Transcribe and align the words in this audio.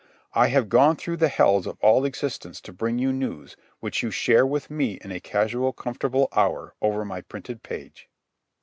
I 0.33 0.47
have 0.47 0.67
gone 0.67 0.95
through 0.95 1.17
the 1.17 1.27
hells 1.27 1.67
of 1.67 1.77
all 1.79 2.05
existences 2.05 2.59
to 2.61 2.73
bring 2.73 2.97
you 2.97 3.13
news 3.13 3.55
which 3.81 4.01
you 4.01 4.07
will 4.07 4.11
share 4.11 4.47
with 4.47 4.71
me 4.71 4.93
in 4.93 5.11
a 5.11 5.19
casual 5.19 5.73
comfortable 5.73 6.27
hour 6.31 6.73
over 6.81 7.05
my 7.05 7.21
printed 7.21 7.61
page. 7.61 8.09